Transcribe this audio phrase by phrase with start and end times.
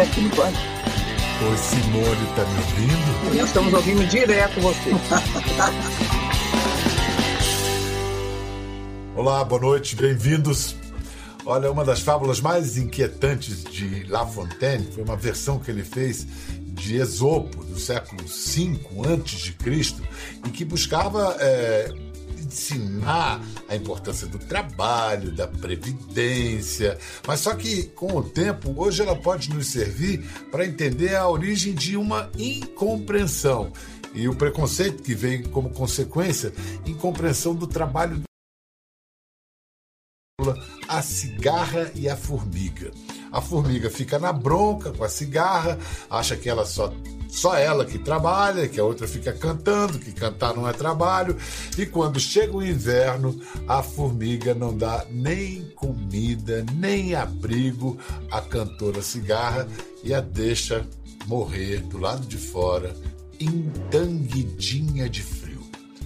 [0.00, 0.58] aqui no banco.
[1.42, 3.36] Oi, Simone, tá me ouvindo?
[3.36, 4.90] Nós estamos ouvindo direto você.
[9.16, 10.76] Olá, boa noite, bem-vindos.
[11.44, 16.26] Olha, uma das fábulas mais inquietantes de La Fontaine foi uma versão que ele fez
[16.60, 19.94] de Esopo, do século V a.C.,
[20.46, 21.92] e que buscava é,
[22.50, 29.14] ensinar a importância do trabalho, da previdência, mas só que com o tempo, hoje ela
[29.14, 33.72] pode nos servir para entender a origem de uma incompreensão
[34.12, 36.52] e o preconceito que vem como consequência,
[36.84, 38.20] incompreensão do trabalho
[40.88, 42.90] a cigarra e a formiga.
[43.30, 45.78] A formiga fica na bronca com a cigarra,
[46.08, 46.92] acha que ela só
[47.30, 51.36] só ela que trabalha, que a outra fica cantando, que cantar não é trabalho.
[51.78, 57.98] E quando chega o inverno, a formiga não dá nem comida, nem abrigo
[58.30, 59.66] à cantora cigarra
[60.02, 60.86] e a deixa
[61.26, 62.94] morrer do lado de fora,
[63.38, 65.62] entanguidinha de frio.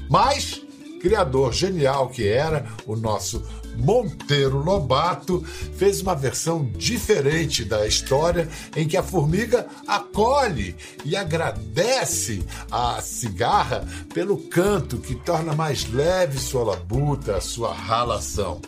[0.09, 0.61] Mas,
[1.01, 3.43] criador genial que era, o nosso
[3.79, 5.45] Monteiro Lobato
[5.77, 13.87] fez uma versão diferente da história em que a formiga acolhe e agradece a cigarra
[14.13, 18.61] pelo canto que torna mais leve sua labuta, sua ralação.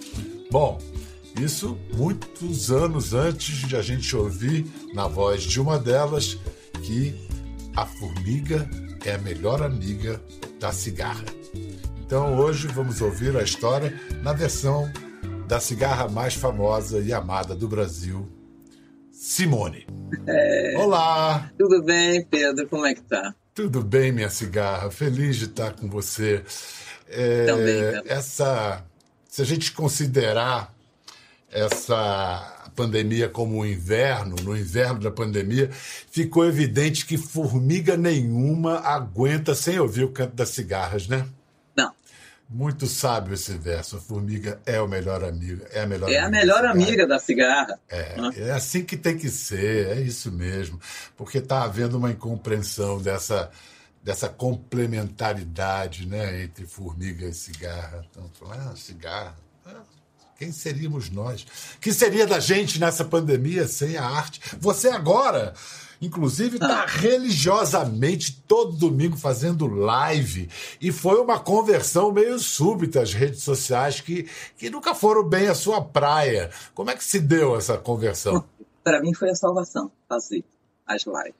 [0.51, 0.79] Bom,
[1.41, 6.39] isso muitos anos antes de a gente ouvir na voz de uma delas
[6.83, 7.15] que
[7.75, 8.69] a formiga
[9.05, 10.21] é a melhor amiga
[10.59, 11.25] da cigarra.
[12.07, 14.89] Então hoje vamos ouvir a história na versão
[15.49, 18.31] da cigarra mais famosa e amada do Brasil,
[19.11, 19.89] Simone.
[20.25, 20.79] É...
[20.79, 21.51] Olá!
[21.59, 22.69] Tudo bem, Pedro?
[22.69, 23.35] Como é que tá?
[23.53, 24.89] Tudo bem, minha cigarra.
[24.89, 26.45] Feliz de estar com você.
[27.09, 28.03] É, também, também.
[28.07, 28.85] Essa,
[29.29, 30.73] se a gente considerar
[31.51, 39.57] essa pandemia como um inverno, no inverno da pandemia, ficou evidente que formiga nenhuma aguenta
[39.57, 41.27] sem ouvir o canto das cigarras, né?
[42.49, 43.97] Muito sábio esse verso.
[43.97, 45.65] A formiga é o melhor amigo.
[45.73, 47.81] É a melhor, é amiga, a melhor da amiga da cigarra.
[47.89, 50.81] É, é assim que tem que ser, é isso mesmo.
[51.17, 53.51] Porque está havendo uma incompreensão dessa,
[54.03, 58.05] dessa complementaridade né, entre formiga e cigarra.
[58.11, 59.37] Então, ah, cigarra.
[59.67, 59.83] Ah,
[60.39, 61.45] quem seríamos nós?
[61.81, 64.41] que seria da gente nessa pandemia sem a arte?
[64.61, 65.53] Você agora
[66.01, 66.87] Inclusive, está ah.
[66.87, 70.49] religiosamente todo domingo fazendo live.
[70.81, 75.55] E foi uma conversão meio súbita às redes sociais que, que nunca foram bem a
[75.55, 76.51] sua praia.
[76.75, 78.45] Como é que se deu essa conversão?
[78.85, 80.45] Para mim foi a salvação fazer
[80.87, 81.35] as lives.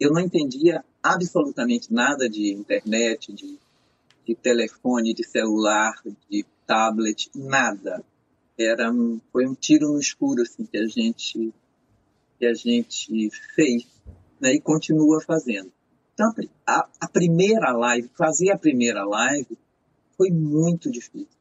[0.00, 3.58] Eu não entendia absolutamente nada de internet, de,
[4.24, 5.94] de telefone, de celular,
[6.30, 8.02] de tablet, nada.
[8.56, 11.52] Era um, foi um tiro no escuro assim que a gente
[12.38, 13.86] que a gente fez
[14.40, 15.72] né, e continua fazendo.
[16.14, 16.32] Então,
[16.66, 19.56] a, a primeira live, fazer a primeira live
[20.16, 21.38] foi muito difícil.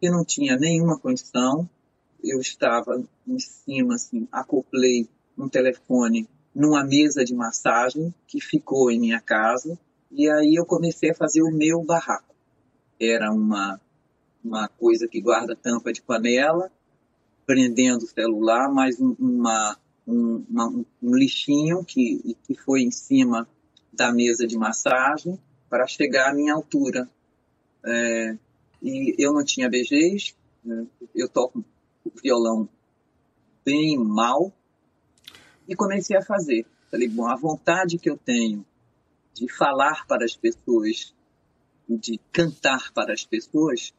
[0.00, 1.68] Eu não tinha nenhuma condição,
[2.22, 9.00] eu estava em cima, assim, acoplei um telefone numa mesa de massagem que ficou em
[9.00, 9.78] minha casa,
[10.10, 12.34] e aí eu comecei a fazer o meu barraco.
[13.00, 13.80] Era uma,
[14.44, 16.70] uma coisa que guarda tampa de panela,
[17.46, 20.68] prendendo o celular, mais uma, um, uma,
[21.02, 23.48] um lixinho que, que foi em cima
[23.92, 25.38] da mesa de massagem
[25.70, 27.08] para chegar à minha altura.
[27.84, 28.36] É,
[28.82, 30.34] e eu não tinha BGs,
[30.64, 30.86] né?
[31.14, 31.64] eu toco
[32.22, 32.68] violão
[33.64, 34.52] bem mal,
[35.68, 36.64] e comecei a fazer.
[36.90, 38.64] Falei, bom, a vontade que eu tenho
[39.34, 41.12] de falar para as pessoas,
[41.88, 43.92] de cantar para as pessoas,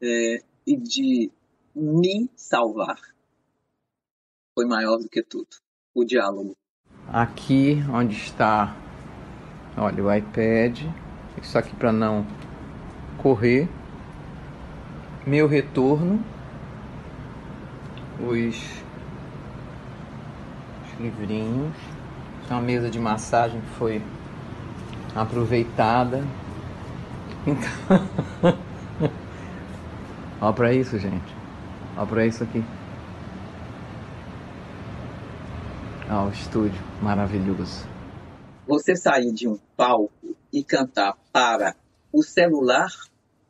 [0.00, 1.30] é, e de
[1.74, 2.98] me salvar
[4.54, 5.48] foi maior do que tudo
[5.94, 6.56] o diálogo.
[7.06, 8.76] Aqui onde está,
[9.76, 10.82] olha, o iPad,
[11.40, 12.26] isso aqui para não
[13.18, 13.68] correr,
[15.24, 16.24] meu retorno,
[18.20, 18.56] os,
[20.84, 21.74] os livrinhos,
[22.50, 24.02] uma mesa de massagem foi
[25.14, 26.24] aproveitada.
[27.46, 27.70] Então,
[30.40, 31.37] ó para isso, gente.
[31.98, 32.64] Ó para isso aqui.
[36.08, 37.84] Ó, o estúdio maravilhoso.
[38.68, 41.74] Você sair de um palco e cantar para
[42.12, 42.92] o celular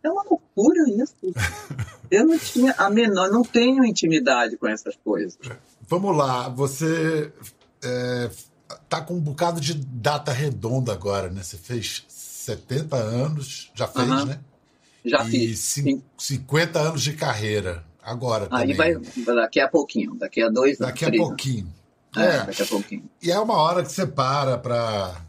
[0.03, 1.15] é uma loucura isso.
[2.11, 5.39] Eu não tinha a menor, não tenho intimidade com essas coisas.
[5.87, 7.31] Vamos lá, você
[7.85, 8.31] é,
[8.89, 11.43] tá com um bocado de data redonda agora, né?
[11.43, 14.25] Você fez 70 anos, já fez, uhum.
[14.25, 14.41] né?
[15.05, 15.77] Já e fiz.
[15.77, 18.99] E 50 anos de carreira agora Aí também.
[19.25, 21.21] vai daqui a pouquinho, daqui a dois Daqui anos.
[21.21, 21.75] a pouquinho.
[22.17, 23.09] É, daqui a pouquinho.
[23.23, 25.23] E é uma hora que você para para.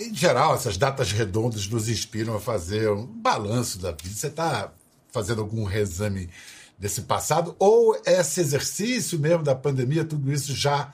[0.00, 4.14] Em geral, essas datas redondas nos inspiram a fazer um balanço da vida.
[4.14, 4.72] Você está
[5.12, 6.30] fazendo algum reexame
[6.78, 7.54] desse passado?
[7.58, 10.92] Ou esse exercício mesmo da pandemia, tudo isso já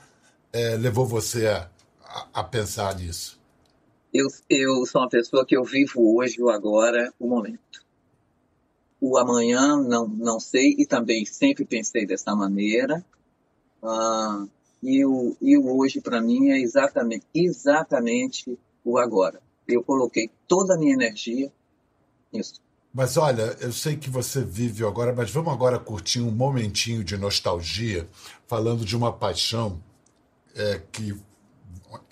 [0.51, 1.69] é, levou você a,
[2.03, 3.39] a, a pensar nisso?
[4.13, 7.85] Eu, eu sou uma pessoa que eu vivo hoje, o agora, o momento.
[8.99, 13.05] O amanhã não, não sei e também sempre pensei dessa maneira.
[13.83, 14.45] Ah,
[14.81, 19.41] e, o, e o hoje para mim é exatamente, exatamente o agora.
[19.67, 21.51] Eu coloquei toda a minha energia
[22.31, 22.61] nisso.
[22.93, 27.17] Mas olha, eu sei que você vive agora, mas vamos agora curtir um momentinho de
[27.17, 28.07] nostalgia,
[28.47, 29.79] falando de uma paixão
[30.55, 31.15] é, que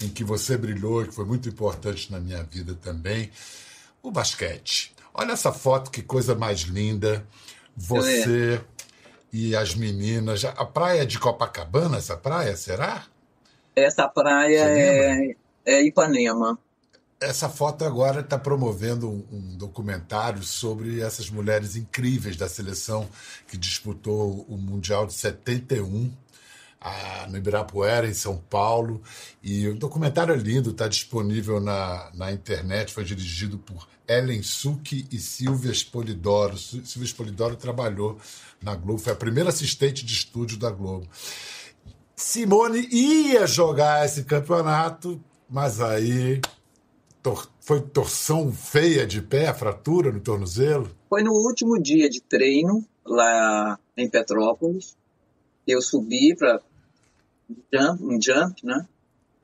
[0.02, 3.30] em que você brilhou que foi muito importante na minha vida também,
[4.08, 4.94] o basquete.
[5.14, 7.26] Olha essa foto, que coisa mais linda.
[7.76, 8.62] Você
[9.32, 10.46] e as meninas.
[10.46, 13.04] A praia é de Copacabana, essa praia, será?
[13.76, 15.36] Essa praia é,
[15.66, 16.58] é Ipanema.
[17.20, 23.10] Essa foto agora está promovendo um, um, documentário sobre essas mulheres incríveis da seleção
[23.48, 26.12] que disputou o Mundial de 71
[27.30, 29.02] no Ibirapuera, em São Paulo.
[29.42, 35.08] E o documentário é lindo, está disponível na, na internet, foi dirigido por Ellen Suki
[35.12, 36.58] e Silvia Spolidoro.
[36.58, 38.18] Silvia Spolidoro trabalhou
[38.62, 41.08] na Globo, foi a primeira assistente de estúdio da Globo.
[42.16, 46.40] Simone ia jogar esse campeonato, mas aí
[47.22, 50.96] tor foi torção feia de pé, fratura no tornozelo?
[51.10, 54.96] Foi no último dia de treino, lá em Petrópolis.
[55.68, 56.62] Eu subi para
[57.72, 58.88] jump, um jump, né?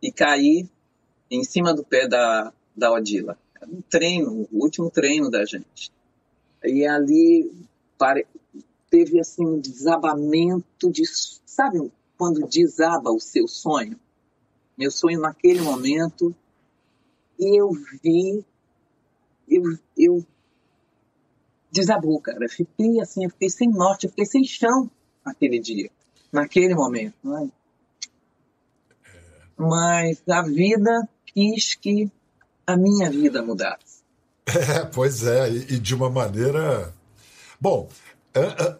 [0.01, 0.67] E caí
[1.29, 3.37] em cima do pé da, da Odila.
[3.67, 5.91] Um treino, o último treino da gente.
[6.63, 7.51] E ali
[7.97, 8.25] pare...
[8.89, 11.03] teve assim um desabamento de,
[11.45, 13.99] sabe, quando desaba o seu sonho?
[14.77, 16.35] Meu sonho naquele momento,
[17.39, 17.71] e eu
[18.03, 18.43] vi,
[19.47, 19.63] eu,
[19.97, 20.25] eu
[21.71, 22.47] desabou, cara.
[22.49, 24.89] Fiquei assim, eu fiquei sem norte, eu fiquei sem chão
[25.25, 25.89] naquele dia,
[26.31, 27.15] naquele momento.
[27.23, 27.51] Né?
[29.61, 32.11] Mas a vida quis que
[32.65, 34.01] a minha vida mudasse.
[34.53, 36.91] É, pois é, e, de uma maneira.
[37.59, 37.87] Bom,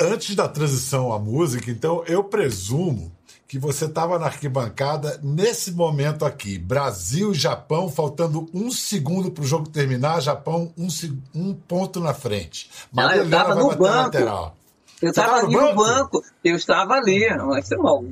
[0.01, 3.12] antes da transição à música, então eu presumo
[3.48, 9.44] que você estava na arquibancada nesse momento aqui, Brasil e Japão, faltando um segundo para
[9.44, 10.88] o jogo terminar, Japão um,
[11.36, 12.69] um ponto na frente.
[12.92, 13.84] Maria eu estava no banco.
[13.84, 14.57] Lateral.
[15.01, 15.84] Eu estava ali no banco?
[15.84, 16.24] banco?
[16.44, 18.04] eu estava ali, vai ser bom.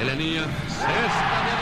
[0.00, 1.53] Heleninha, sexta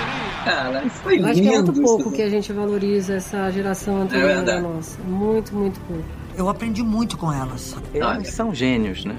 [0.44, 1.28] Cara, foi lindo.
[1.28, 4.60] Acho que é muito pouco que a gente valoriza essa geração é anterior é da
[4.60, 5.00] nossa.
[5.02, 6.04] Muito, muito pouco.
[6.36, 7.76] Eu aprendi muito com elas.
[7.94, 9.16] Elas são gênios, né?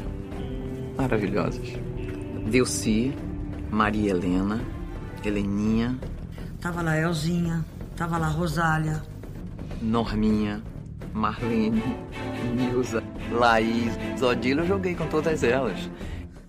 [0.98, 1.68] Maravilhosas.
[2.48, 3.14] Delci,
[3.70, 4.62] Maria Helena,
[5.24, 5.98] Heleninha.
[6.60, 7.66] Tava lá Elzinha,
[7.96, 9.02] tava lá Rosália.
[9.82, 10.62] Norminha,
[11.14, 11.84] Marlene,
[12.56, 15.90] Nilza, Laís, Zodila, eu joguei com todas elas.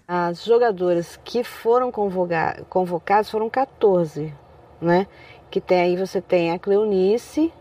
[0.06, 4.32] As jogadoras que foram convocadas foram 14,
[4.80, 5.06] né?
[5.50, 7.52] Que tem aí você tem a Cleonice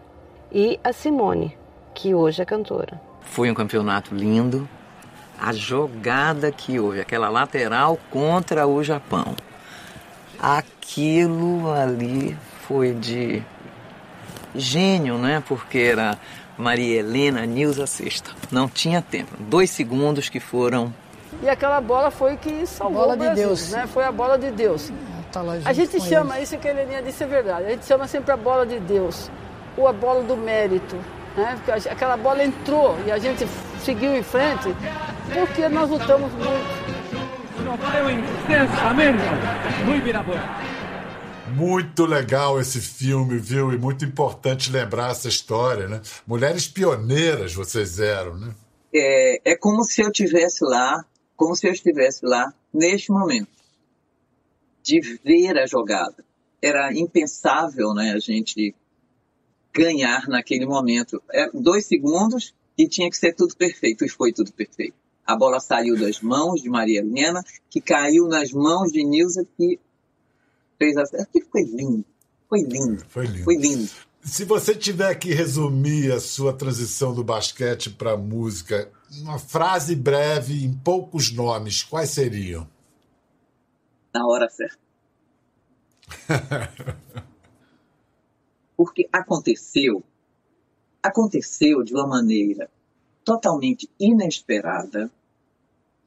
[0.51, 1.57] e a Simone,
[1.93, 2.99] que hoje é cantora.
[3.21, 4.67] Foi um campeonato lindo.
[5.39, 9.35] A jogada que houve, aquela lateral contra o Japão.
[10.39, 13.43] Aquilo ali foi de
[14.55, 15.43] gênio, né?
[15.45, 16.17] Porque era
[16.57, 18.31] Maria Helena, Nilza Sexta.
[18.51, 19.31] Não tinha tempo.
[19.39, 20.93] Dois segundos que foram
[21.41, 23.71] e aquela bola foi que salvou bola o Brasil, de Deus.
[23.71, 23.87] né?
[23.87, 24.91] Foi a bola de Deus.
[25.33, 28.31] Tá a gente chama, isso que a Heleninha disse é verdade, a gente chama sempre
[28.31, 29.31] a bola de Deus,
[29.75, 30.95] ou a bola do mérito,
[31.35, 31.59] né?
[31.65, 33.47] Porque aquela bola entrou e a gente
[33.83, 34.69] seguiu em frente,
[35.33, 36.93] porque nós lutamos muito.
[41.55, 43.73] Muito legal esse filme, viu?
[43.73, 45.99] E muito importante lembrar essa história, né?
[46.27, 48.53] Mulheres pioneiras vocês eram, né?
[48.93, 51.03] É, é como se eu tivesse lá
[51.35, 53.49] como se eu estivesse lá neste momento,
[54.83, 56.23] de ver a jogada.
[56.61, 58.75] Era impensável né, a gente
[59.73, 61.21] ganhar naquele momento.
[61.31, 64.95] É, dois segundos e tinha que ser tudo perfeito, e foi tudo perfeito.
[65.25, 69.79] A bola saiu das mãos de Maria Helena, que caiu nas mãos de Nilza, que
[70.77, 71.25] fez a.
[71.25, 72.03] Que foi lindo.
[72.49, 73.05] Foi lindo.
[73.07, 73.43] Foi lindo.
[73.43, 73.89] Foi lindo.
[74.21, 78.89] Se você tiver que resumir a sua transição do basquete para a música,
[79.21, 82.67] uma frase breve, em poucos nomes, quais seriam?
[84.13, 84.79] Na hora certa.
[88.77, 90.03] Porque aconteceu,
[91.01, 92.69] aconteceu de uma maneira
[93.23, 95.11] totalmente inesperada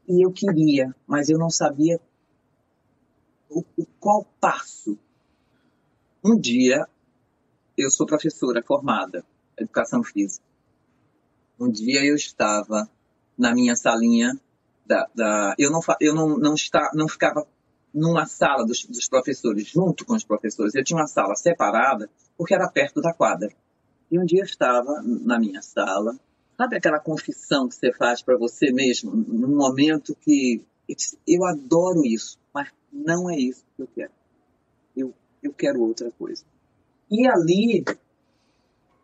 [0.07, 2.01] e eu queria, mas eu não sabia
[3.49, 4.99] o, o, qual passo?
[6.23, 6.87] Um dia,
[7.77, 9.25] eu sou professora formada,
[9.57, 10.45] educação física.
[11.59, 12.89] Um dia eu estava
[13.37, 14.39] na minha salinha
[14.85, 17.47] da, da eu não eu não não, está, não ficava
[17.97, 20.75] numa sala dos, dos, professores junto com os professores.
[20.75, 23.51] Eu tinha uma sala separada porque era perto da quadra.
[24.11, 26.15] E um dia eu estava na minha sala,
[26.59, 30.63] sabe aquela confissão que você faz para você mesmo num momento que
[31.27, 34.13] eu adoro isso, mas não é isso que eu quero.
[34.95, 36.45] Eu eu quero outra coisa.
[37.11, 37.83] E ali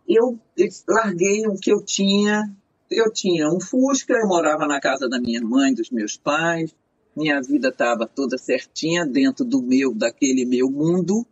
[0.06, 0.38] eu
[0.86, 2.42] larguei o que eu tinha
[2.90, 6.74] eu tinha um Fusca, eu morava na casa da minha mãe, dos meus pais,
[7.14, 11.26] minha vida estava toda certinha dentro do meu, daquele meu mundo.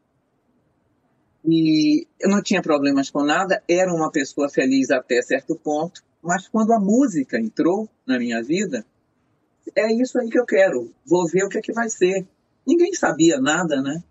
[1.44, 6.46] E eu não tinha problemas com nada, era uma pessoa feliz até certo ponto, mas
[6.48, 8.84] quando a música entrou na minha vida,
[9.74, 12.26] é isso aí que eu quero, vou ver o que é que vai ser.
[12.66, 14.02] Ninguém sabia nada, né?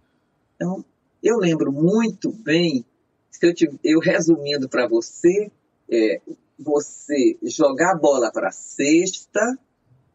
[0.55, 0.83] Então,
[1.21, 2.83] eu lembro muito bem,
[3.29, 5.51] se eu, te, eu resumindo para você,
[5.89, 6.21] é,
[6.57, 9.57] você jogar a bola para a cesta,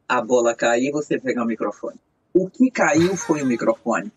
[0.09, 1.99] a bola cair, você pegar o microfone.
[2.33, 4.13] O que caiu foi o microfone.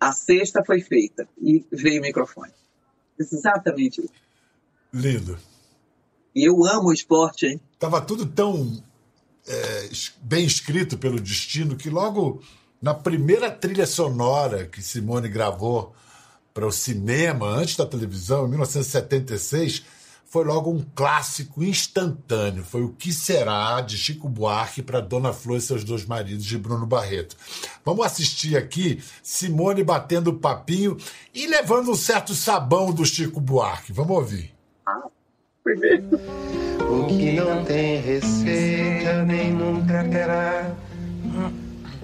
[0.00, 2.52] A cesta foi feita e veio o microfone.
[3.18, 4.12] Exatamente isso.
[4.92, 5.38] Lindo.
[6.34, 7.60] E eu amo o esporte, hein?
[7.78, 8.82] Tava tudo tão
[9.46, 9.88] é,
[10.20, 12.42] bem escrito pelo destino que logo
[12.80, 15.94] na primeira trilha sonora que Simone gravou
[16.52, 19.84] para o cinema, antes da televisão, em 1976,
[20.28, 22.64] foi logo um clássico instantâneo.
[22.64, 26.58] Foi o Que Será, de Chico Buarque, para Dona Flor e seus dois maridos, de
[26.58, 27.36] Bruno Barreto.
[27.84, 30.96] Vamos assistir aqui Simone batendo o papinho
[31.32, 33.92] e levando um certo sabão do Chico Buarque.
[33.92, 34.52] Vamos ouvir.
[34.84, 35.06] Ah,
[35.62, 36.06] primeiro.
[36.90, 40.74] O que não tem receita nem nunca terá.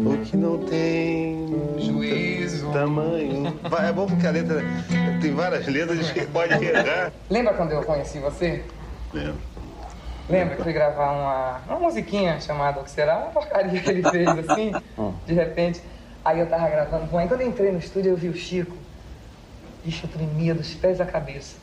[0.05, 1.47] O que não tem
[1.79, 3.57] juízo, tamanho.
[3.63, 4.61] Vai, é bom porque a letra
[5.21, 7.13] tem várias letras que pode errar.
[7.31, 8.65] Lembra quando eu conheci você?
[9.15, 9.37] Lembro.
[10.29, 13.19] Lembra que fui gravar uma, uma musiquinha chamada O que será?
[13.19, 15.13] Uma porcaria que ele fez assim, hum.
[15.25, 15.81] de repente.
[16.25, 18.77] Aí eu tava gravando com Aí quando eu entrei no estúdio eu vi o Chico.
[19.85, 21.57] Bicho, eu tremia dos pés à cabeça.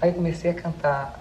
[0.00, 1.20] Aí eu comecei a cantar.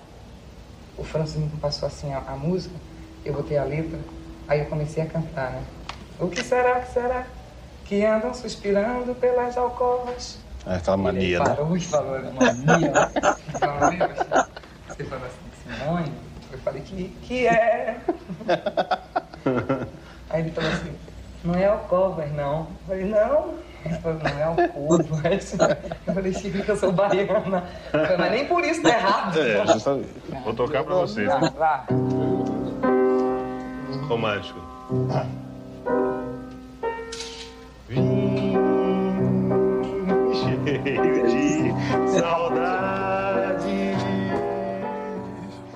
[0.95, 2.75] O Francisco passou assim a, a música,
[3.23, 3.99] eu botei a letra,
[4.47, 5.63] aí eu comecei a cantar, né?
[6.19, 7.25] O que será, que será?
[7.85, 10.39] Que andam suspirando pelas alcovas.
[10.65, 11.45] É aquela mania, né?
[11.45, 12.91] Parou e falou, mania.
[13.47, 13.79] então,
[14.89, 16.11] Você falou assim, Simone?
[16.51, 17.97] Eu falei, que, que é?
[20.29, 20.91] Aí ele falou assim,
[21.43, 22.59] não é alcovas, não.
[22.59, 23.53] Eu falei, não.
[23.85, 25.55] Ele falou, não é alcovas.
[26.07, 27.63] Eu falei, Chico, que eu sou baiana.
[27.91, 29.39] Falei, mas nem por isso tá errado.
[29.39, 30.09] É, justamente.
[30.43, 31.25] Vou tocar pra você.
[31.25, 31.85] Vá.
[34.09, 34.59] Romântico.
[34.99, 35.46] cheio
[42.19, 43.87] saudade.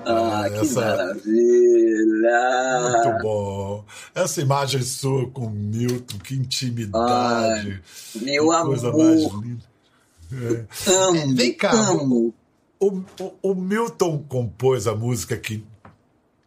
[0.04, 0.80] Ah, que Essa...
[0.80, 1.22] maravilha!
[2.80, 3.84] Muito bom.
[4.14, 7.82] Essa imagem sua com Milton, que intimidade.
[8.16, 8.66] Ai, meu que amor.
[8.66, 9.72] Coisa mais linda.
[10.32, 10.90] É.
[10.90, 12.34] Amo, Vem cá, amo.
[12.80, 15.64] O, o, o Milton compôs a música que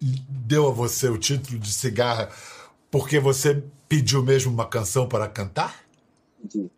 [0.02, 2.30] deu a você o título de cigarra
[2.92, 5.84] porque você pediu mesmo uma canção para cantar?
[6.42, 6.72] Pedi.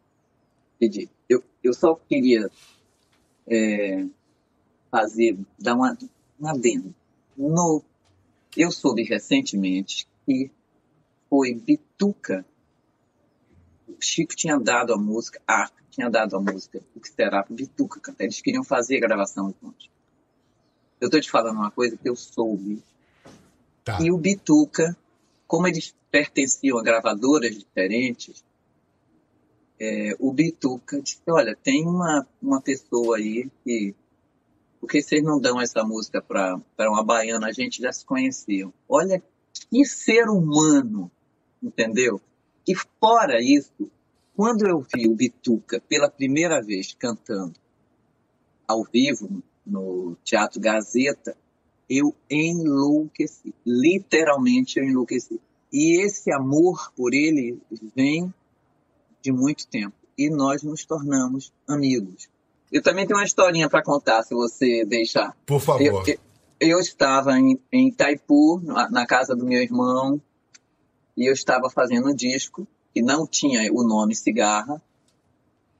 [0.79, 1.09] Pedi.
[1.27, 2.49] Eu, eu só queria
[3.47, 4.05] é,
[4.91, 5.97] fazer, dar uma,
[6.39, 6.93] uma adendo.
[7.37, 7.83] No,
[8.55, 10.51] eu soube recentemente que
[11.29, 12.45] foi Bituca.
[13.87, 17.99] O Chico tinha dado a música, ah, tinha dado a música, o que será Bituca
[17.99, 18.25] cantar.
[18.25, 19.89] Eles queriam fazer a gravação juntos.
[20.99, 22.81] Eu estou te falando uma coisa que eu soube.
[23.83, 23.99] Tá.
[24.01, 24.97] E o Bituca,
[25.47, 28.43] como eles pertenciam a gravadoras diferentes,
[29.79, 33.95] é, o Bituca disse, olha, tem uma, uma pessoa aí que
[34.79, 37.47] por que vocês não dão essa música para uma baiana?
[37.47, 38.71] A gente já se conhecia.
[38.87, 39.21] Olha
[39.69, 41.11] que ser humano,
[41.61, 42.21] entendeu?
[42.67, 43.89] E fora isso,
[44.35, 47.55] quando eu vi o Bituca pela primeira vez cantando
[48.67, 51.35] ao vivo no Teatro Gazeta,
[51.89, 53.53] eu enlouqueci.
[53.65, 55.39] Literalmente eu enlouqueci.
[55.71, 57.59] E esse amor por ele
[57.95, 58.33] vem
[59.21, 59.95] de muito tempo.
[60.17, 62.27] E nós nos tornamos amigos.
[62.71, 65.35] Eu também tenho uma historinha para contar, se você deixar.
[65.45, 65.81] Por favor.
[65.81, 66.19] Eu, eu,
[66.59, 70.21] eu estava em, em Itaipu, na, na casa do meu irmão,
[71.15, 74.81] e eu estava fazendo um disco que não tinha o nome Cigarra,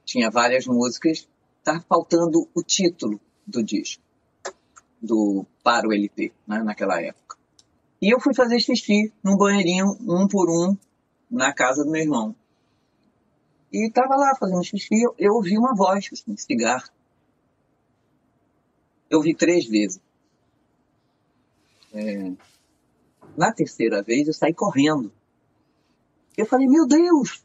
[0.04, 1.28] tinha várias músicas,
[1.58, 4.02] estava faltando o título do disco,
[5.00, 7.36] do para o LP, né, naquela época.
[8.00, 10.76] E eu fui fazer xixi num banheirinho, um por um,
[11.30, 12.34] na casa do meu irmão.
[13.72, 16.88] E estava lá fazendo xixi, eu, ouvi uma voz, assim, cigarro.
[19.10, 20.00] Eu vi três vezes.
[21.92, 22.32] É...
[23.36, 25.12] Na terceira vez, eu saí correndo.
[26.36, 27.44] Eu falei, meu Deus,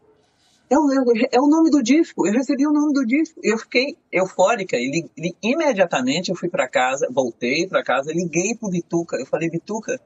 [0.69, 0.89] é o,
[1.31, 3.39] é o nome do disco, eu recebi o nome do disco.
[3.43, 5.05] Eu fiquei eufórica e
[5.41, 9.17] imediatamente eu fui para casa, voltei para casa, liguei pro Bituca.
[9.17, 9.99] Eu falei, Bituca,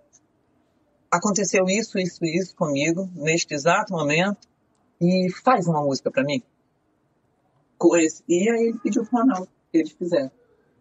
[1.11, 4.47] aconteceu isso, isso, isso comigo neste exato momento
[5.01, 6.41] e faz uma música para mim.
[8.27, 10.31] E aí ele pediu pro Ronaldo, eles fizeram.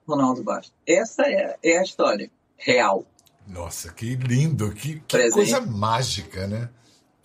[0.06, 0.72] Ronaldo Bastos.
[0.86, 3.04] Essa é, é a história real.
[3.46, 6.68] Nossa, que lindo, que, que coisa mágica, né?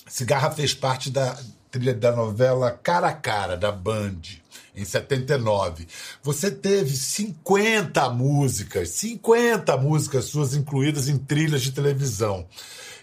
[0.08, 1.38] Cigarra fez parte da
[1.70, 4.22] trilha da novela Cara a Cara, da Band,
[4.76, 5.88] em 79.
[6.24, 12.48] Você teve 50 músicas, 50 músicas suas incluídas em trilhas de televisão.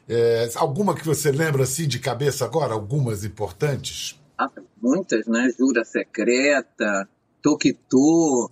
[0.08, 2.72] É, alguma que você lembra assim de cabeça agora?
[2.72, 4.18] Algumas importantes?
[4.38, 5.50] Ah, muitas, né?
[5.58, 7.08] Jura Secreta,
[7.42, 8.50] Toquitu,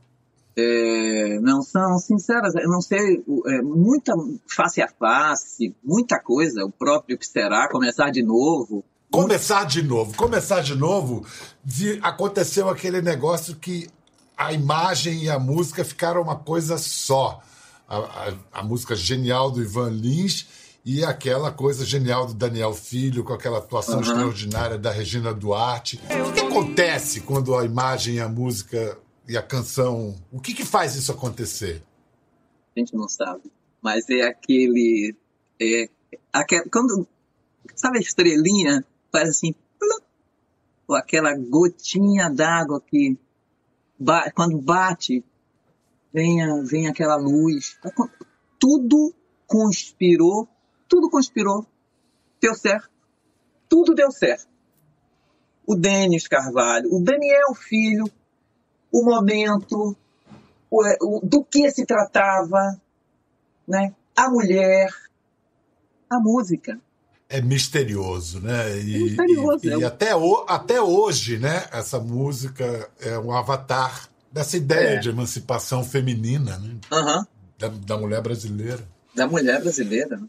[0.57, 4.15] é, não são sinceras, eu não sei, é, muita
[4.49, 8.83] face a face, muita coisa, o próprio que será, começar de novo.
[9.17, 11.27] Começar de novo, começar de novo,
[11.65, 13.89] de, aconteceu aquele negócio que
[14.37, 17.41] a imagem e a música ficaram uma coisa só.
[17.89, 20.47] A, a, a música genial do Ivan Lins
[20.85, 24.03] e aquela coisa genial do Daniel Filho, com aquela atuação uhum.
[24.03, 25.99] extraordinária da Regina Duarte.
[26.29, 30.15] O que acontece quando a imagem e a música e a canção.
[30.31, 31.83] O que, que faz isso acontecer?
[32.77, 33.51] A gente não sabe.
[33.81, 35.17] Mas é aquele.
[35.59, 35.89] É,
[36.31, 37.09] aquele quando.
[37.75, 38.85] Sabe a estrelinha?
[39.13, 39.55] Faz assim.
[40.89, 43.19] Ou aquela gotinha d'água que.
[44.35, 45.25] Quando bate,
[46.13, 47.79] vem, a, vem aquela luz.
[48.59, 49.15] Tudo
[49.47, 50.49] conspirou
[50.89, 51.67] tudo conspirou.
[52.41, 52.91] Deu certo.
[53.69, 54.49] Tudo deu certo.
[55.67, 58.05] O Denis Carvalho, o Daniel Filho,
[58.93, 59.97] o momento,
[60.71, 62.81] o, o, do que se tratava,
[63.67, 63.93] né?
[64.17, 64.89] a mulher,
[66.09, 66.81] a música.
[67.29, 68.79] É misterioso, né?
[68.81, 69.67] E, é misterioso.
[69.67, 71.67] E, e, até, o, até hoje, né?
[71.73, 74.99] Essa música é um avatar dessa ideia é.
[74.99, 76.77] de emancipação feminina, né?
[76.93, 77.25] Uhum.
[77.59, 78.87] Da, da mulher brasileira.
[79.15, 80.29] Da mulher brasileira, né?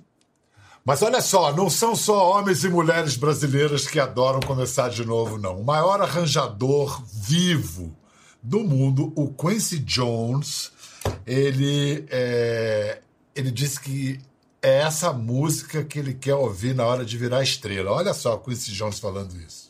[0.88, 5.38] Mas olha só, não são só homens e mulheres brasileiras que adoram começar de novo,
[5.38, 5.60] não.
[5.60, 7.94] O maior arranjador vivo
[8.42, 10.72] do mundo, o Quincy Jones,
[11.26, 13.00] ele, é,
[13.36, 14.22] ele disse que
[14.62, 17.91] é essa música que ele quer ouvir na hora de virar estrela.
[17.91, 19.67] Olha só o Quincy Jones falando isso.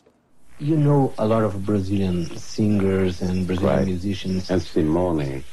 [0.60, 3.91] You know a lot of Brazilian singers and Brazilian right.
[3.91, 4.50] musicians.
[4.50, 5.43] And Simone.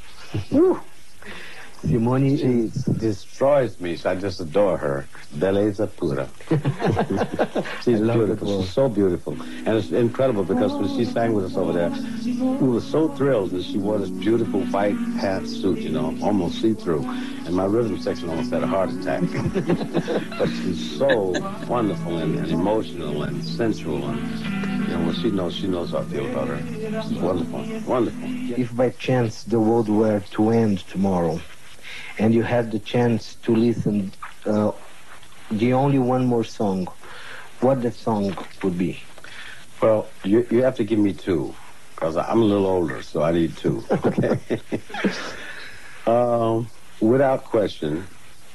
[1.87, 3.97] Simone she destroys me.
[4.05, 5.07] I just adore her.
[5.35, 6.27] Beleza pura.
[7.83, 8.61] She's beautiful.
[8.63, 9.33] She's so beautiful.
[9.65, 11.89] And it's incredible because when she sang with us over there,
[12.59, 17.03] we were so thrilled that she wore this beautiful white pantsuit, you know, almost see-through.
[17.45, 19.21] And my rhythm section almost had a heart attack.
[20.39, 21.33] but she's so
[21.67, 24.07] wonderful and, and emotional and sensual.
[24.07, 24.19] And,
[24.87, 27.03] you know, when she knows, she knows how I feel about her.
[27.03, 27.59] She's wonderful.
[27.87, 28.59] Wonderful.
[28.59, 31.39] If by chance the world were to end tomorrow,
[32.17, 34.11] and you had the chance to listen
[34.45, 34.71] uh,
[35.51, 36.87] the only one more song,
[37.61, 39.01] what the song would be?
[39.81, 41.55] Well, you, you have to give me two,
[41.95, 43.83] because I'm a little older, so I need two.
[43.91, 44.39] Okay.
[46.07, 48.07] um, without question,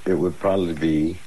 [0.07, 1.21] it would probably be,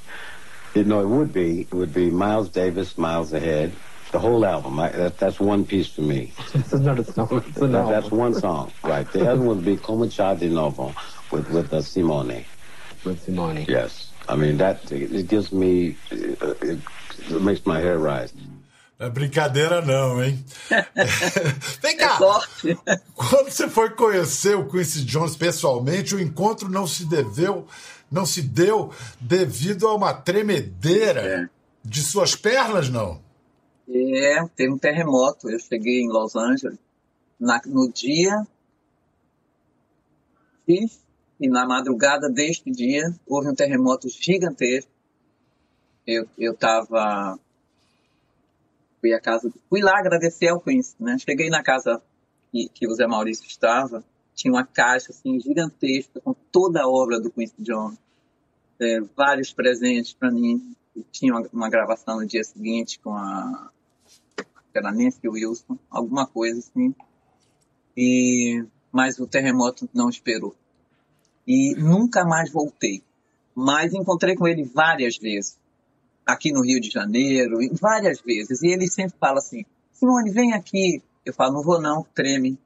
[0.76, 3.76] you know, it would be, it would be Miles Davis, Miles Ahead,
[4.12, 4.80] the whole album.
[4.80, 6.34] I, that, that's one piece for me.
[6.54, 7.44] this is not a song.
[7.48, 9.10] It's an that, that's one song, right?
[9.10, 10.96] The other one would be Como Cha de Novo
[11.34, 12.46] with with uh, Simone.
[13.04, 13.66] With Simone.
[13.68, 14.12] Yes.
[14.30, 18.34] I mean, that it gives me, it, it makes my hair rise.
[19.00, 20.46] Não é brincadeira não, hein?
[21.82, 22.20] Vem cá!
[22.88, 27.68] É Quando você foi conhecer o Quincy Jones pessoalmente, o encontro não se deveu,
[28.10, 31.50] não se deu devido a uma tremedeira é.
[31.84, 33.20] de suas pernas, não?
[33.90, 35.50] É, teve um terremoto.
[35.50, 36.78] Eu cheguei em Los Angeles
[37.40, 38.46] na, no dia
[41.40, 44.92] e na madrugada deste dia houve um terremoto gigantesco.
[46.06, 47.40] Eu eu estava
[49.00, 51.18] fui a casa fui lá agradecer ao Quincy, né?
[51.18, 52.02] Cheguei na casa
[52.52, 54.04] que, que o Zé Maurício estava,
[54.36, 57.98] tinha uma caixa assim gigantesca com toda a obra do Quincy Jones,
[58.80, 60.76] é, vários presentes para mim.
[61.12, 63.72] tinha uma, uma, gravação no dia seguinte com a
[64.76, 66.96] era Nancy Wilson, alguma coisa assim.
[67.96, 70.56] E mas o terremoto não esperou
[71.48, 73.04] e nunca mais voltei.
[73.56, 75.58] Mas encontrei com ele várias vezes,
[76.26, 78.62] aqui no Rio de Janeiro, várias vezes.
[78.62, 82.58] E ele sempre fala assim: Simone, vem aqui, Eu falo, não vou não, treme.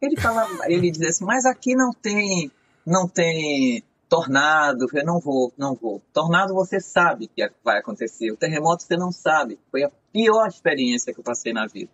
[0.00, 2.50] Ele fala, ele diz assim, mas aqui não tem,
[2.84, 4.86] não tem tornado.
[4.92, 6.02] Eu não vou, não vou.
[6.12, 8.30] Tornado você sabe que vai acontecer.
[8.30, 9.58] O terremoto você não sabe.
[9.70, 11.90] Foi a pior experiência que eu passei na vida.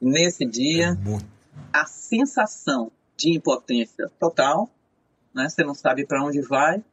[0.00, 1.18] Nesse dia, é
[1.72, 4.70] a sensação de impotência total,
[5.38, 5.48] né?
[5.48, 6.84] Você não sabe para onde vai,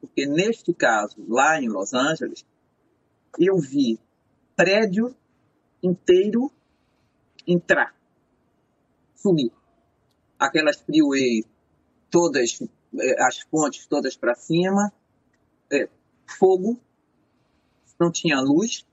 [0.00, 2.46] porque neste caso, lá em Los Angeles,
[3.38, 3.98] eu vi
[4.56, 5.14] prédio
[5.82, 6.52] inteiro
[7.46, 7.94] entrar,
[9.16, 9.50] sumir.
[10.38, 11.44] Aquelas freeways
[12.10, 12.62] todas
[12.98, 14.92] é, as pontes todas para cima,
[15.72, 15.88] é,
[16.38, 16.78] fogo,
[17.98, 18.86] não tinha luz,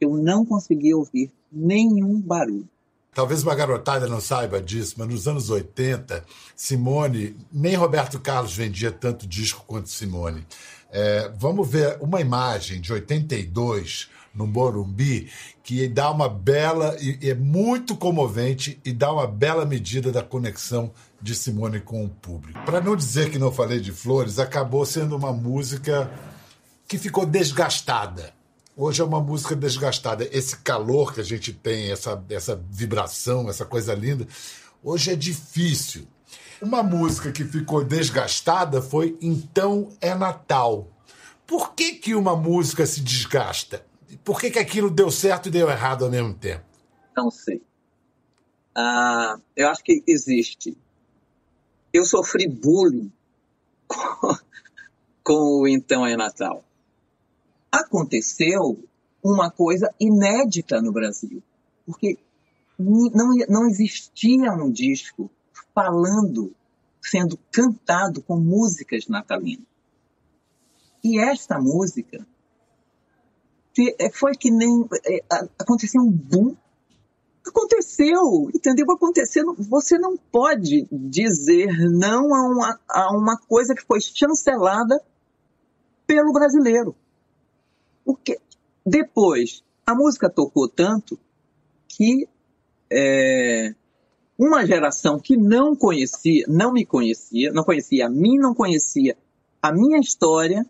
[0.00, 2.68] eu não conseguia ouvir nenhum barulho.
[3.12, 8.92] Talvez uma garotada não saiba disso, mas nos anos 80, Simone, nem Roberto Carlos vendia
[8.92, 10.46] tanto disco quanto Simone.
[10.92, 15.30] É, vamos ver uma imagem de 82 no Morumbi
[15.62, 20.92] que dá uma bela e é muito comovente e dá uma bela medida da conexão
[21.20, 22.60] de Simone com o público.
[22.64, 26.10] Para não dizer que não falei de Flores, acabou sendo uma música
[26.88, 28.32] que ficou desgastada.
[28.82, 30.26] Hoje é uma música desgastada.
[30.32, 34.26] Esse calor que a gente tem, essa, essa vibração, essa coisa linda,
[34.82, 36.08] hoje é difícil.
[36.62, 40.88] Uma música que ficou desgastada foi Então é Natal.
[41.46, 43.84] Por que, que uma música se desgasta?
[44.24, 46.64] Por que, que aquilo deu certo e deu errado ao mesmo tempo?
[47.14, 47.62] Não sei.
[48.74, 50.74] Ah, eu acho que existe
[51.92, 53.12] eu sofri bullying
[53.86, 54.36] com,
[55.22, 56.64] com o Então é Natal.
[57.70, 58.82] Aconteceu
[59.22, 61.42] uma coisa inédita no Brasil,
[61.86, 62.18] porque
[62.78, 65.30] não, não existia um disco
[65.74, 66.52] falando,
[67.02, 69.66] sendo cantado com músicas natalinas.
[71.04, 72.26] E esta música
[74.12, 75.22] foi que nem é,
[75.58, 76.56] aconteceu um boom
[77.46, 78.86] Aconteceu, entendeu?
[78.92, 79.54] Acontecendo.
[79.58, 85.02] Você não pode dizer não a uma, a uma coisa que foi chancelada
[86.06, 86.94] pelo brasileiro.
[88.04, 88.38] Porque
[88.84, 91.18] depois a música tocou tanto
[91.88, 92.28] que
[92.90, 93.74] é,
[94.38, 99.16] uma geração que não conhecia, não me conhecia, não conhecia a mim, não conhecia
[99.62, 100.66] a minha história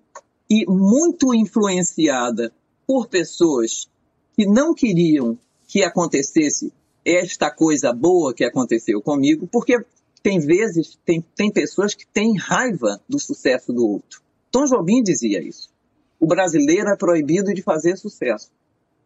[0.49, 2.53] e muito influenciada
[2.87, 3.89] por pessoas
[4.35, 5.39] que não queriam
[5.69, 6.73] que acontecesse
[7.05, 9.79] esta coisa boa que aconteceu comigo, porque
[10.23, 14.21] tem vezes, tem, tem pessoas que têm raiva do sucesso do outro.
[14.51, 15.70] Tom Jobim dizia isso.
[16.21, 18.53] O brasileiro é proibido de fazer sucesso.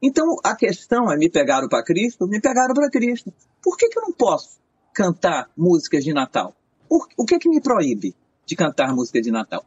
[0.03, 2.27] Então a questão é: me pegaram para Cristo?
[2.27, 3.33] Me pegaram para Cristo.
[3.63, 4.59] Por que, que eu não posso
[4.93, 6.55] cantar músicas de Natal?
[6.89, 9.65] Por, o que, que me proíbe de cantar música de Natal?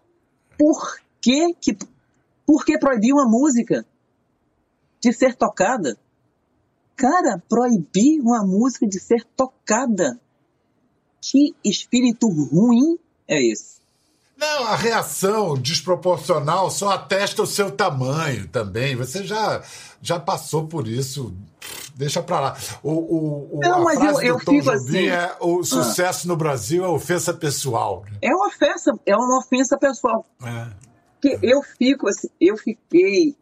[0.58, 1.78] Por que, que,
[2.46, 3.86] por que proibir uma música
[5.00, 5.98] de ser tocada?
[6.96, 10.20] Cara, proibir uma música de ser tocada.
[11.22, 13.77] Que espírito ruim é esse?
[14.38, 18.96] Não, a reação desproporcional só atesta o seu tamanho também.
[18.96, 19.64] Você já,
[20.02, 21.34] já passou por isso.
[21.96, 22.58] Deixa pra lá.
[22.84, 25.08] O, o, o Não, mas eu, eu fico assim.
[25.08, 25.64] É, o ah.
[25.64, 26.30] sucesso ah.
[26.30, 28.06] no Brasil é ofensa pessoal.
[28.06, 28.18] Né?
[28.22, 30.24] É uma ofensa, é uma ofensa pessoal.
[30.44, 30.68] É.
[31.20, 33.36] Que eu fico assim, eu fiquei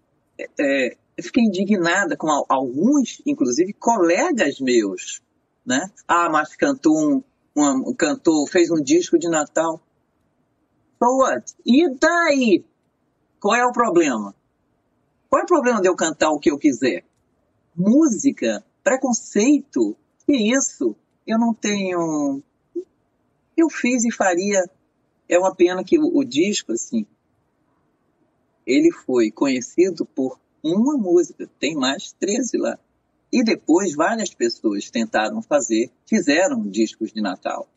[0.57, 5.21] é, eu fiquei indignada com alguns, inclusive colegas meus,
[5.65, 5.89] né?
[6.07, 7.23] Ah, mas cantou
[7.55, 9.81] um, um cantor, fez um disco de Natal.
[10.99, 11.53] So what?
[11.65, 12.63] E daí?
[13.39, 14.33] Qual é o problema?
[15.29, 17.03] Qual é o problema de eu cantar o que eu quiser?
[17.75, 20.95] Música, preconceito, que isso?
[21.27, 22.41] Eu não tenho.
[23.55, 24.63] Eu fiz e faria.
[25.27, 27.05] É uma pena que o, o disco, assim,
[28.65, 32.79] ele foi conhecido por uma música, tem mais 13 lá.
[33.31, 37.67] E depois várias pessoas tentaram fazer, fizeram discos de Natal.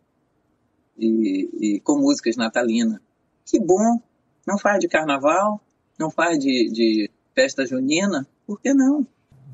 [0.96, 3.00] E, e com músicas natalinas.
[3.48, 4.00] Que bom!
[4.46, 5.60] Não faz de carnaval,
[5.98, 9.06] não faz de, de festa junina, por que não?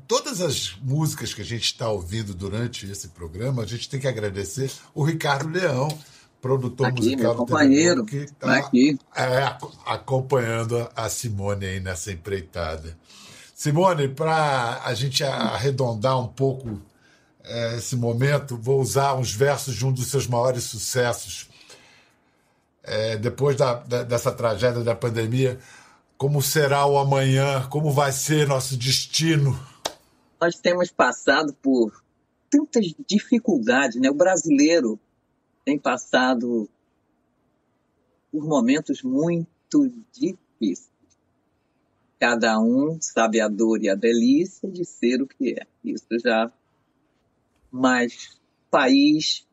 [0.07, 4.07] Todas as músicas que a gente está ouvindo durante esse programa, a gente tem que
[4.07, 5.87] agradecer o Ricardo Leão,
[6.41, 8.99] produtor aqui, musical meu companheiro, que está aqui.
[9.15, 12.95] É, acompanhando a Simone aí nessa empreitada.
[13.55, 16.79] Simone, para a gente arredondar um pouco
[17.43, 21.49] é, esse momento, vou usar uns versos de um dos seus maiores sucessos.
[22.87, 25.59] É, depois da, da, dessa tragédia da pandemia,
[26.17, 27.67] como será o amanhã?
[27.69, 29.59] Como vai ser nosso destino?
[30.39, 32.03] Nós temos passado por
[32.49, 34.09] tantas dificuldades, né?
[34.09, 34.99] O brasileiro
[35.63, 36.69] tem passado
[38.31, 40.89] por momentos muito difíceis.
[42.19, 45.65] Cada um sabe a dor e a delícia de ser o que é.
[45.83, 46.51] Isso já
[47.75, 48.39] mas
[48.71, 49.45] país,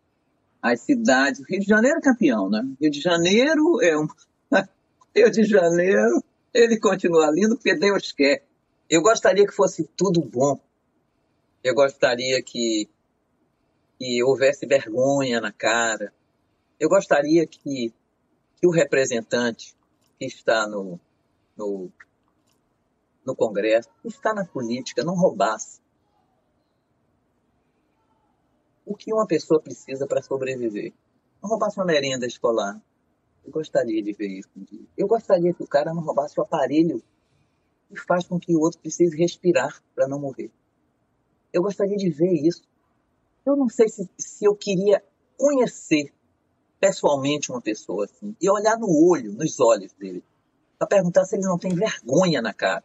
[0.62, 1.42] as cidades.
[1.48, 2.62] Rio de Janeiro é campeão, né?
[2.80, 4.06] Rio de Janeiro é um.
[5.14, 6.22] Rio de Janeiro,
[6.54, 8.44] ele continua lindo porque Deus quer.
[8.88, 10.60] Eu gostaria que fosse tudo bom.
[11.64, 12.88] Eu gostaria que,
[13.98, 16.12] que houvesse vergonha na cara.
[16.78, 17.92] Eu gostaria que,
[18.56, 19.74] que o representante
[20.18, 21.00] que está no,
[21.56, 21.90] no,
[23.24, 25.81] no Congresso, que está na política, não roubasse.
[28.84, 30.92] O que uma pessoa precisa para sobreviver?
[31.42, 32.80] Não roubasse uma merenda escolar.
[33.44, 34.48] Eu gostaria de ver isso.
[34.96, 37.02] Eu gostaria que o cara não roubasse o aparelho
[37.88, 40.50] que faz com que o outro precise respirar para não morrer.
[41.52, 42.62] Eu gostaria de ver isso.
[43.44, 45.02] Eu não sei se, se eu queria
[45.36, 46.12] conhecer
[46.80, 50.24] pessoalmente uma pessoa assim e olhar no olho, nos olhos dele,
[50.78, 52.84] para perguntar se ele não tem vergonha na cara.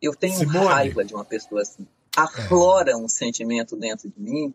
[0.00, 0.66] Eu tenho Simone.
[0.66, 1.86] raiva de uma pessoa assim.
[2.24, 2.96] Aflora é.
[2.96, 4.54] um sentimento dentro de mim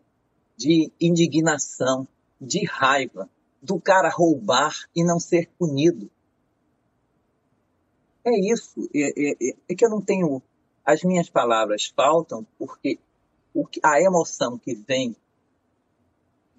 [0.56, 2.06] de indignação,
[2.40, 3.28] de raiva,
[3.60, 6.10] do cara roubar e não ser punido.
[8.24, 8.88] É isso.
[8.94, 10.42] É, é, é, é que eu não tenho.
[10.84, 12.98] As minhas palavras faltam porque
[13.54, 15.16] o que, a emoção que vem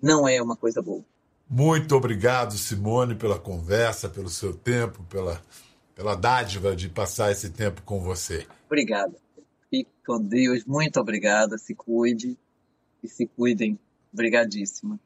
[0.02, 1.04] não é uma coisa boa.
[1.48, 5.42] Muito obrigado, Simone, pela conversa, pelo seu tempo, pela,
[5.94, 8.48] pela dádiva de passar esse tempo com você.
[8.66, 9.16] Obrigado.
[9.76, 10.64] Fique com Deus.
[10.64, 11.58] Muito obrigada.
[11.58, 12.38] Se cuide
[13.04, 13.78] e se cuidem.
[14.14, 14.98] Obrigadíssima.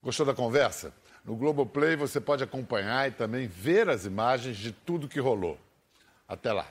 [0.00, 0.94] Gostou da conversa?
[1.24, 5.58] No Globoplay você pode acompanhar e também ver as imagens de tudo que rolou.
[6.28, 6.68] Até lá.